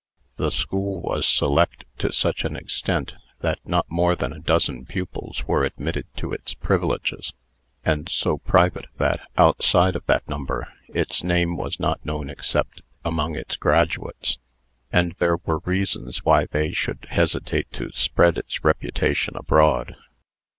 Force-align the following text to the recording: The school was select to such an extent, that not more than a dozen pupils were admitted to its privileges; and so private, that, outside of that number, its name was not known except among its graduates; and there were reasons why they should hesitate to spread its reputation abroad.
The 0.37 0.49
school 0.49 0.99
was 0.99 1.27
select 1.27 1.85
to 1.99 2.11
such 2.11 2.43
an 2.43 2.55
extent, 2.55 3.13
that 3.41 3.59
not 3.69 3.85
more 3.87 4.15
than 4.15 4.33
a 4.33 4.39
dozen 4.39 4.83
pupils 4.83 5.45
were 5.45 5.63
admitted 5.63 6.07
to 6.15 6.33
its 6.33 6.55
privileges; 6.55 7.35
and 7.85 8.09
so 8.09 8.39
private, 8.39 8.87
that, 8.97 9.19
outside 9.37 9.95
of 9.95 10.03
that 10.07 10.27
number, 10.27 10.67
its 10.87 11.23
name 11.23 11.55
was 11.55 11.79
not 11.79 12.03
known 12.03 12.31
except 12.31 12.81
among 13.05 13.35
its 13.35 13.55
graduates; 13.57 14.39
and 14.91 15.11
there 15.19 15.37
were 15.45 15.59
reasons 15.65 16.25
why 16.25 16.45
they 16.45 16.71
should 16.71 17.05
hesitate 17.11 17.71
to 17.73 17.91
spread 17.91 18.39
its 18.39 18.63
reputation 18.63 19.35
abroad. 19.35 19.95